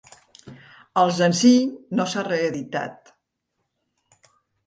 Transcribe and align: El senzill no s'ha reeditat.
El 1.01 1.11
senzill 1.17 1.67
no 1.99 2.07
s'ha 2.13 2.25
reeditat. 2.29 3.13